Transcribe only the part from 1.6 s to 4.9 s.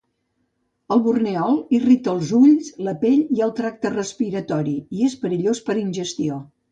irrita ulls, la pell i el tracte respiratori